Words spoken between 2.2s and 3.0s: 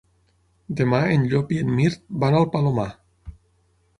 van al Palomar.